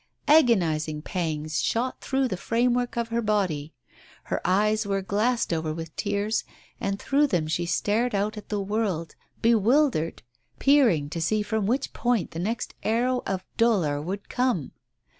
Agoniz 0.27 0.87
ing 0.87 1.03
pangs 1.03 1.61
shot 1.61 2.01
through 2.01 2.27
the 2.27 2.35
framework 2.35 2.97
of 2.97 3.09
her 3.09 3.21
body. 3.21 3.71
Her 4.23 4.41
eyes 4.43 4.83
were 4.87 5.03
glassed 5.03 5.53
over 5.53 5.71
with 5.71 5.95
tears, 5.95 6.43
and 6.79 6.99
through 6.99 7.27
them 7.27 7.45
she 7.45 7.67
stared 7.67 8.15
out 8.15 8.35
on 8.35 8.45
the 8.47 8.59
world, 8.59 9.13
bewildered, 9.43 10.23
peering 10.57 11.07
to 11.11 11.21
see 11.21 11.43
from 11.43 11.67
which 11.67 11.93
point 11.93 12.31
the 12.31 12.39
next 12.39 12.73
arrow 12.81 13.21
of 13.27 13.45
dolour 13.57 14.01
would 14.01 14.21
fell 14.27 14.71